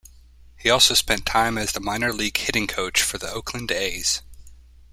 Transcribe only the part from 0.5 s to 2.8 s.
He also spent time as the minor league hitting